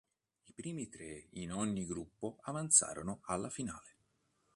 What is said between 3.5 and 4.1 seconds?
finale.